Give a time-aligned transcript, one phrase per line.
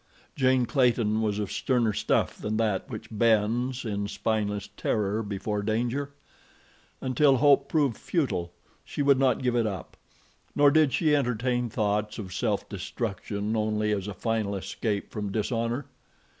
[0.35, 6.09] Jane Clayton was of sterner stuff than that which bends in spineless terror before danger.
[7.01, 8.51] Until hope proved futile
[8.83, 9.95] she would not give it up;
[10.55, 15.85] nor did she entertain thoughts of self destruction only as a final escape from dishonor.